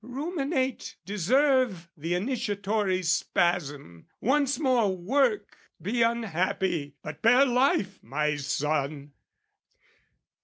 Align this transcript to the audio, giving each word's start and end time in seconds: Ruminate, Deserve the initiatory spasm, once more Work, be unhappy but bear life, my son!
Ruminate, 0.03 0.95
Deserve 1.05 1.87
the 1.95 2.15
initiatory 2.15 3.03
spasm, 3.03 4.07
once 4.19 4.57
more 4.57 4.97
Work, 4.97 5.55
be 5.79 6.01
unhappy 6.01 6.95
but 7.03 7.21
bear 7.21 7.45
life, 7.45 7.99
my 8.01 8.35
son! 8.37 9.13